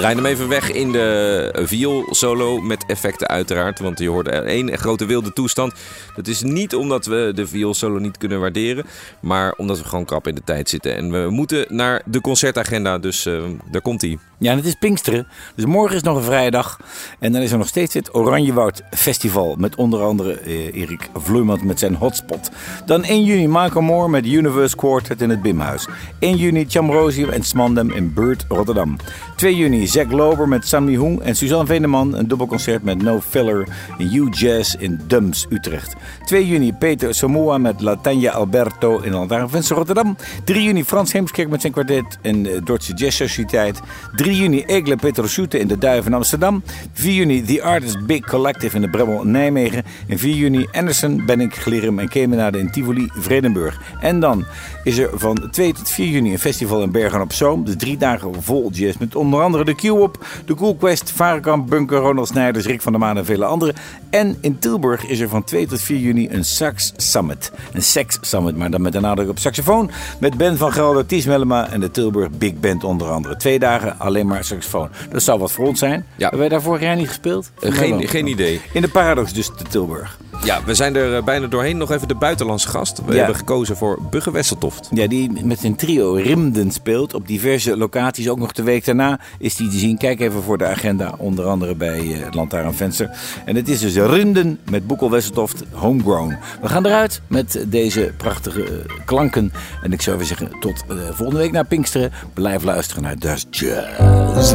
Draaien 0.00 0.18
hem 0.18 0.26
even 0.26 0.48
weg 0.48 0.72
in 0.72 0.92
de 0.92 1.52
viool 1.54 2.06
solo 2.10 2.60
met 2.60 2.84
effecten 2.86 3.28
uiteraard. 3.28 3.78
Want 3.78 3.98
je 3.98 4.08
hoorde 4.08 4.30
één 4.30 4.78
grote 4.78 5.04
wilde 5.04 5.32
toestand. 5.32 5.72
Dat 6.16 6.26
is 6.26 6.42
niet 6.42 6.74
omdat 6.74 7.06
we 7.06 7.32
de 7.34 7.46
viool 7.46 7.74
solo 7.74 7.98
niet 7.98 8.18
kunnen 8.18 8.40
waarderen. 8.40 8.86
Maar 9.20 9.54
omdat 9.56 9.78
we 9.78 9.84
gewoon 9.84 10.04
krap 10.04 10.26
in 10.26 10.34
de 10.34 10.44
tijd 10.44 10.68
zitten. 10.68 10.96
En 10.96 11.10
we 11.10 11.30
moeten 11.30 11.66
naar 11.68 12.02
de 12.04 12.20
concertagenda. 12.20 12.98
Dus 12.98 13.26
eh, 13.26 13.42
daar 13.70 13.82
komt 13.82 14.00
hij. 14.00 14.18
Ja, 14.40 14.50
en 14.50 14.56
het 14.56 14.66
is 14.66 14.74
Pinksteren. 14.74 15.26
Dus 15.54 15.64
morgen 15.64 15.96
is 15.96 16.02
nog 16.02 16.16
een 16.16 16.22
vrije 16.22 16.50
dag. 16.50 16.80
En 17.18 17.32
dan 17.32 17.42
is 17.42 17.52
er 17.52 17.58
nog 17.58 17.66
steeds 17.66 17.94
het 17.94 18.14
Oranjewoud 18.14 18.82
Festival. 18.90 19.56
Met 19.58 19.74
onder 19.74 20.02
andere 20.02 20.32
eh, 20.32 20.74
Erik 20.74 21.08
Vloeimand 21.14 21.64
met 21.64 21.78
zijn 21.78 21.94
hotspot. 21.94 22.50
Dan 22.86 23.04
1 23.04 23.24
juni 23.24 23.48
Michael 23.48 23.80
Moore 23.80 24.08
met 24.08 24.26
Universe 24.26 24.76
Quartet 24.76 25.20
in 25.20 25.30
het 25.30 25.42
Bimhuis. 25.42 25.88
1 26.18 26.36
juni 26.36 26.64
Chamrosio 26.68 27.28
en 27.28 27.42
Smandem 27.42 27.90
in 27.90 28.14
Beurt 28.14 28.44
Rotterdam. 28.48 28.96
2 29.36 29.56
juni 29.56 29.86
Zack 29.86 30.10
Lober 30.10 30.48
met 30.48 30.66
Sammy 30.66 30.94
Hoeng 30.94 31.20
en 31.20 31.36
Suzanne 31.36 31.66
Veneman. 31.66 32.16
Een 32.16 32.28
dubbelconcert 32.28 32.82
met 32.82 33.02
No 33.02 33.20
Filler 33.20 33.68
in 33.98 34.14
U 34.14 34.28
Jazz 34.30 34.74
in 34.74 35.00
Dums, 35.06 35.46
Utrecht. 35.48 35.94
2 36.24 36.46
juni 36.46 36.72
Peter 36.72 37.14
Samoa 37.14 37.58
met 37.58 37.80
Latanya 37.80 38.30
Alberto 38.30 38.98
in 38.98 39.12
Lantaarnvenster 39.12 39.76
Rotterdam. 39.76 40.16
3 40.44 40.62
juni 40.62 40.84
Frans 40.84 41.12
Heemskerk 41.12 41.48
met 41.48 41.60
zijn 41.60 41.72
kwartet 41.72 42.18
in 42.22 42.42
de 42.42 42.62
Dordtse 42.62 42.94
Jazz 42.94 43.16
Sociëteit. 43.16 43.80
3 44.16 44.28
juni 44.32 44.62
Egle 44.66 44.96
Petrosute 44.96 45.58
in 45.58 45.66
de 45.66 45.78
Duiven 45.78 46.14
Amsterdam. 46.14 46.62
4 46.92 47.12
juni 47.12 47.42
The 47.42 47.62
Artist 47.62 48.06
Big 48.06 48.26
Collective 48.26 48.76
in 48.76 48.82
de 48.82 48.88
Bremmel 48.88 49.24
Nijmegen. 49.24 49.84
En 50.08 50.18
4 50.18 50.34
juni 50.34 50.66
Anderson, 50.72 51.22
Benink, 51.26 51.54
Glirum 51.54 51.98
en 51.98 52.08
Kemenade 52.08 52.58
in 52.58 52.70
Tivoli, 52.70 53.08
Vredenburg. 53.12 53.80
En 54.00 54.20
dan 54.20 54.44
is 54.84 54.98
er 54.98 55.10
van 55.12 55.50
2 55.50 55.72
tot 55.72 55.88
4 55.88 56.06
juni 56.06 56.32
een 56.32 56.38
festival 56.38 56.82
in 56.82 56.90
Bergen 56.90 57.20
op 57.20 57.32
Zoom. 57.32 57.64
De 57.64 57.76
drie 57.76 57.96
dagen 57.96 58.42
vol 58.42 58.70
jazz 58.70 58.98
met 58.98 59.14
onder 59.14 59.42
andere 59.42 59.64
de 59.64 59.74
Q-Op, 59.74 60.26
de 60.46 60.54
Cool 60.54 60.76
Quest, 60.76 61.10
Varenkamp, 61.10 61.68
Bunker, 61.68 61.98
Ronald 61.98 62.28
Snijders, 62.28 62.66
Rick 62.66 62.82
van 62.82 62.92
der 62.92 63.00
Maan 63.00 63.16
en 63.16 63.24
vele 63.24 63.44
anderen. 63.44 63.74
En 64.10 64.36
in 64.40 64.58
Tilburg 64.58 65.06
is 65.06 65.20
er 65.20 65.28
van 65.28 65.44
2 65.44 65.66
tot 65.66 65.80
4 65.80 65.98
juni 65.98 66.28
een 66.30 66.44
Sax 66.44 66.92
Summit. 66.96 67.52
Een 67.72 67.82
Sex 67.82 68.18
Summit, 68.20 68.56
maar 68.56 68.70
dan 68.70 68.82
met 68.82 68.94
een 68.94 69.02
nadruk 69.02 69.28
op 69.28 69.38
saxofoon. 69.38 69.90
Met 70.20 70.36
Ben 70.36 70.56
van 70.56 70.72
Gelder, 70.72 71.06
Ties 71.06 71.24
Mellema 71.24 71.68
en 71.68 71.80
de 71.80 71.90
Tilburg 71.90 72.30
Big 72.30 72.54
Band 72.60 72.84
onder 72.84 73.10
andere. 73.10 73.36
Twee 73.36 73.58
dagen 73.58 73.98
alleen 73.98 74.26
maar 74.26 74.44
saxofoon. 74.44 74.88
Dat 75.10 75.22
zou 75.22 75.38
wat 75.38 75.52
voor 75.52 75.66
ons 75.66 75.78
zijn. 75.78 76.06
Hebben 76.16 76.38
wij 76.38 76.48
daar 76.48 76.62
vorig 76.62 76.80
jaar 76.82 76.96
niet 76.96 77.08
gespeeld? 77.08 77.50
Eh, 77.60 77.72
geen, 77.72 78.08
geen 78.08 78.26
idee. 78.26 78.60
In 78.72 78.82
de 78.82 78.88
Paradox 78.88 79.32
dus 79.32 79.50
te 79.56 79.64
Tilburg. 79.64 80.18
Ja, 80.44 80.64
we 80.64 80.74
zijn 80.74 80.96
er 80.96 81.16
eh, 81.16 81.22
bijna 81.22 81.46
doorheen. 81.46 81.76
Nog 81.76 81.90
even 81.90 82.08
de 82.08 82.14
buitenlandse 82.14 82.68
gast. 82.68 83.00
We 83.06 83.12
Ja. 83.12 83.18
hebben 83.18 83.36
gekozen 83.36 83.76
voor 83.76 83.98
Bugge 84.10 84.30
Wesseltoft. 84.30 84.88
Ja, 84.92 85.06
die 85.06 85.44
met 85.44 85.58
zijn 85.58 85.76
trio 85.76 86.12
Rimden 86.12 86.70
speelt 86.70 87.14
op 87.14 87.26
diverse 87.26 87.76
locaties. 87.76 88.28
Ook 88.28 88.38
nog 88.38 88.52
de 88.52 88.62
week 88.62 88.84
daarna 88.84 89.20
is 89.38 89.56
die 89.56 89.68
te 89.68 89.78
zien. 89.78 89.98
Kijk 89.98 90.20
even 90.20 90.42
voor 90.42 90.58
de 90.58 90.66
agenda, 90.66 91.14
onder 91.18 91.44
andere 91.46 91.74
bij 91.74 91.98
eh, 91.98 92.24
het 92.24 92.34
Lantaarnvenster. 92.34 93.10
En 93.44 93.56
het 93.56 93.68
is 93.68 93.80
dus 93.80 93.94
Rimden 93.94 94.58
met 94.70 94.86
Boekel 94.86 95.10
Wesseltoft 95.10 95.62
Homegrown. 95.72 96.36
We 96.62 96.68
gaan 96.68 96.86
eruit 96.86 97.20
met 97.26 97.64
deze 97.66 98.12
prachtige 98.16 98.62
eh, 98.64 98.70
klanken. 99.04 99.52
En 99.82 99.92
ik 99.92 100.02
zou 100.02 100.16
weer 100.16 100.26
zeggen, 100.26 100.50
tot 100.60 100.84
volgende 101.12 101.40
week 101.40 101.52
naar 101.52 101.66
Pinksteren. 101.66 102.12
Blijf 102.34 102.62
luisteren 102.62 103.02
naar 103.02 103.18
Das 103.18 103.46
Jazz. 103.50 104.54